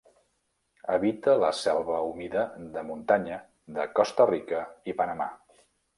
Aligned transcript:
Habita 0.93 1.35
la 1.43 1.51
selva 1.57 1.99
humida 2.07 2.45
de 2.77 2.85
muntanya 2.89 3.37
de 3.77 3.89
Costa 4.01 4.31
Rica 4.35 4.63
i 4.93 4.97
Panamà. 5.03 5.29